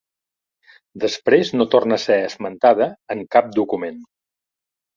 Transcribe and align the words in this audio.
Després 1.03 1.51
no 1.59 1.67
torna 1.75 1.99
a 2.01 2.03
ser 2.05 2.17
esmentada 2.31 2.89
en 3.17 3.23
cap 3.39 3.55
document. 3.61 4.05